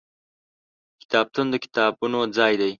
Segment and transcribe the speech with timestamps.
[1.01, 2.69] کتابتون د کتابونو ځای دی.